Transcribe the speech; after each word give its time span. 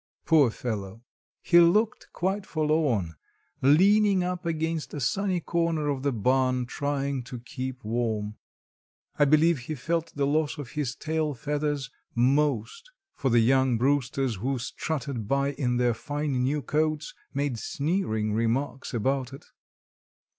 Poor 0.25 0.49
fellow, 0.49 1.03
he 1.43 1.59
looked 1.59 2.07
quite 2.11 2.43
forlorn, 2.43 3.13
leaning 3.61 4.23
up 4.23 4.47
against 4.47 4.95
a 4.95 4.99
sunny 4.99 5.39
corner 5.39 5.89
of 5.89 6.01
the 6.01 6.11
barn, 6.11 6.65
trying 6.65 7.21
to 7.21 7.39
keep 7.39 7.83
warm. 7.83 8.35
I 9.19 9.25
believe 9.25 9.59
he 9.59 9.75
felt 9.75 10.11
the 10.15 10.25
loss 10.25 10.57
of 10.57 10.71
his 10.71 10.95
tail 10.95 11.35
feathers 11.35 11.91
most 12.15 12.89
for 13.13 13.29
the 13.29 13.41
young 13.41 13.77
roosters 13.77 14.37
who 14.37 14.57
strutted 14.57 15.27
by 15.27 15.51
in 15.51 15.77
their 15.77 15.93
fine 15.93 16.31
new 16.31 16.63
coats, 16.63 17.13
made 17.31 17.59
sneering 17.59 18.33
remarks 18.33 18.95
about 18.95 19.31
it. 19.33 19.45